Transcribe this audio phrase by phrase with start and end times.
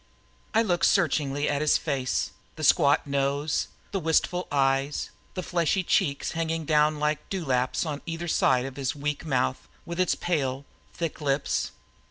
[0.55, 6.31] I looked searchingly at his face the squat nose, the wistful eyes, the fleshy cheeks
[6.31, 11.21] hanging down like dewlaps on either side of his weak mouth with its pale, thick
[11.21, 11.69] lips.